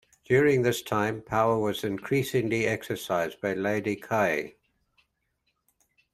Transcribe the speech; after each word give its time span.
During 0.25 0.63
this 0.63 0.81
time 0.81 1.21
power 1.21 1.59
was 1.59 1.83
increasingly 1.83 2.65
exercised 2.65 3.39
by 3.39 3.53
Lady 3.53 3.95
Ki. 3.95 4.55